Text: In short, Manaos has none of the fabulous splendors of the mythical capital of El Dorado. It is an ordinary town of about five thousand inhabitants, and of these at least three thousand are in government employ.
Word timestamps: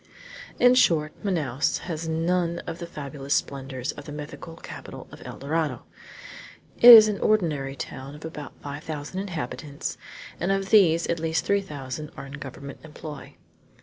In 0.59 0.73
short, 0.73 1.13
Manaos 1.23 1.77
has 1.81 2.07
none 2.07 2.57
of 2.65 2.79
the 2.79 2.87
fabulous 2.87 3.35
splendors 3.35 3.91
of 3.91 4.05
the 4.05 4.11
mythical 4.11 4.55
capital 4.55 5.07
of 5.11 5.21
El 5.23 5.37
Dorado. 5.37 5.83
It 6.79 6.91
is 6.91 7.07
an 7.07 7.19
ordinary 7.19 7.75
town 7.75 8.15
of 8.15 8.25
about 8.25 8.59
five 8.63 8.83
thousand 8.83 9.19
inhabitants, 9.19 9.99
and 10.39 10.51
of 10.51 10.71
these 10.71 11.05
at 11.05 11.19
least 11.19 11.45
three 11.45 11.61
thousand 11.61 12.09
are 12.17 12.25
in 12.25 12.33
government 12.39 12.79
employ. 12.83 13.35